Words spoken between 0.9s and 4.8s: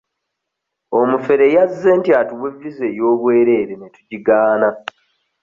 Omufere yazze nti atuwe viza ey'obwereere ne tugigaana.